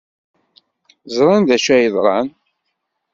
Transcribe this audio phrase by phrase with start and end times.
[1.15, 2.27] Ẓran d acu ay yeḍran.